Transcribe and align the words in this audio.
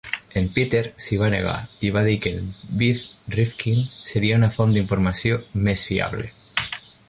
En 0.39 0.45
Peter 0.51 0.79
s'hi 1.05 1.19
va 1.23 1.27
negar 1.33 1.57
i 1.89 1.91
va 1.97 2.03
dir 2.07 2.15
que 2.23 2.31
en 2.39 2.49
Biff 2.81 3.29
Rifkin 3.37 3.85
seria 3.99 4.39
una 4.41 4.53
font 4.59 4.75
d'informació 4.79 5.41
més 5.69 5.89
fiable. 5.93 6.31